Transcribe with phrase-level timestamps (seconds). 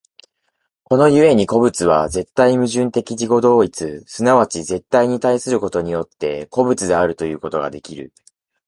[0.83, 8.11] この故に個物は絶対矛盾的自己同一、即ち絶対に対することによって、個物であるということができる。